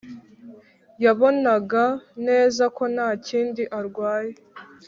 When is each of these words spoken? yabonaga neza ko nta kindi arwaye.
yabonaga 1.03 1.83
neza 2.27 2.63
ko 2.75 2.83
nta 2.93 3.09
kindi 3.27 3.63
arwaye. 3.79 4.35